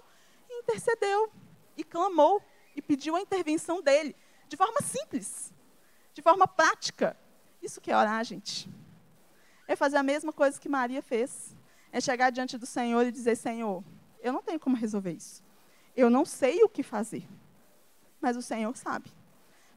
[0.49, 1.31] e intercedeu,
[1.77, 2.41] e clamou,
[2.75, 4.15] e pediu a intervenção dele,
[4.47, 5.53] de forma simples,
[6.13, 7.15] de forma prática.
[7.61, 8.69] Isso que é orar, gente.
[9.67, 11.55] É fazer a mesma coisa que Maria fez.
[11.91, 13.83] É chegar diante do Senhor e dizer: Senhor,
[14.21, 15.43] eu não tenho como resolver isso.
[15.95, 17.27] Eu não sei o que fazer.
[18.21, 19.11] Mas o Senhor sabe.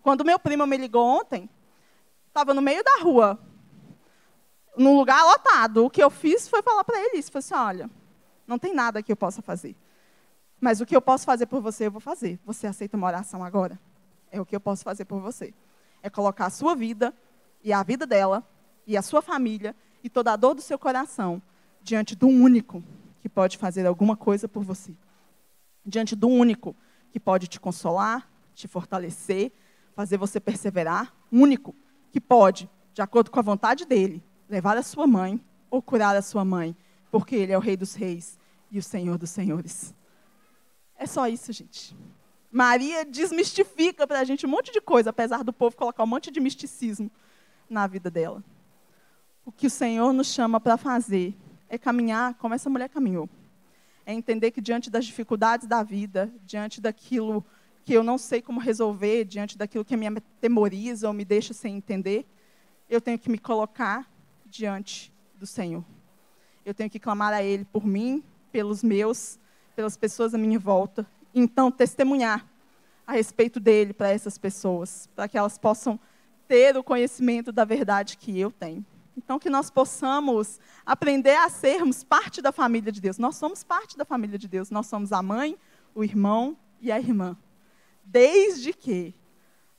[0.02, 1.48] Quando meu primo me ligou ontem,
[2.28, 3.38] estava no meio da rua,
[4.76, 5.84] num lugar lotado.
[5.84, 7.30] O que eu fiz foi falar para ele isso.
[7.30, 7.90] Falei assim, olha,
[8.46, 9.76] não tem nada que eu possa fazer.
[10.60, 12.38] Mas o que eu posso fazer por você, eu vou fazer.
[12.44, 13.78] Você aceita uma oração agora?
[14.30, 15.52] É o que eu posso fazer por você.
[16.02, 17.14] É colocar a sua vida
[17.62, 18.46] e a vida dela
[18.86, 21.42] e a sua família e toda a dor do seu coração
[21.82, 22.82] diante do único
[23.20, 24.94] que pode fazer alguma coisa por você.
[25.84, 26.76] Diante do único
[27.10, 29.52] que pode te consolar, te fortalecer,
[29.94, 31.14] fazer você perseverar.
[31.30, 31.74] Único
[32.10, 34.22] que pode, de acordo com a vontade dele,
[34.52, 35.40] levar a sua mãe
[35.70, 36.76] ou curar a sua mãe,
[37.10, 38.38] porque ele é o Rei dos Reis
[38.70, 39.94] e o Senhor dos Senhores.
[40.94, 41.96] É só isso, gente.
[42.50, 46.30] Maria desmistifica para a gente um monte de coisa, apesar do povo colocar um monte
[46.30, 47.10] de misticismo
[47.68, 48.44] na vida dela.
[49.42, 51.34] O que o Senhor nos chama para fazer
[51.66, 53.30] é caminhar como essa mulher caminhou.
[54.04, 57.42] É entender que diante das dificuldades da vida, diante daquilo
[57.86, 61.74] que eu não sei como resolver, diante daquilo que me atemoriza ou me deixa sem
[61.74, 62.26] entender,
[62.86, 64.11] eu tenho que me colocar
[64.52, 65.82] diante do Senhor.
[66.64, 68.22] Eu tenho que clamar a Ele por mim,
[68.52, 69.38] pelos meus,
[69.74, 71.06] pelas pessoas à minha volta.
[71.34, 72.46] Então, testemunhar
[73.06, 75.98] a respeito dele para essas pessoas, para que elas possam
[76.46, 78.84] ter o conhecimento da verdade que eu tenho.
[79.16, 83.18] Então, que nós possamos aprender a sermos parte da família de Deus.
[83.18, 84.70] Nós somos parte da família de Deus.
[84.70, 85.56] Nós somos a mãe,
[85.94, 87.36] o irmão e a irmã.
[88.04, 89.14] Desde que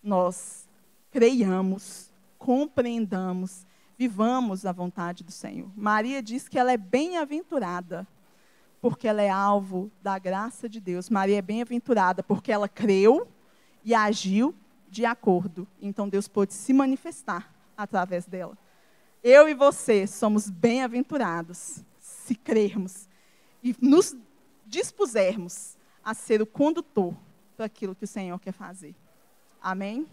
[0.02, 0.68] nós
[1.12, 3.66] creiamos, compreendamos
[3.98, 5.70] vivamos a vontade do Senhor.
[5.76, 8.08] Maria diz que ela é bem-aventurada,
[8.82, 11.10] porque ela é alvo da graça de Deus.
[11.10, 13.28] Maria é bem-aventurada porque ela creu
[13.84, 14.54] e agiu
[14.90, 15.68] de acordo.
[15.82, 18.58] Então Deus pôde se manifestar através dela.
[19.24, 23.08] Eu e você somos bem-aventurados se crermos
[23.64, 24.16] e nos
[24.66, 27.16] dispusermos a ser o condutor
[27.56, 28.94] para aquilo que o Senhor quer fazer.
[29.62, 30.06] Amém?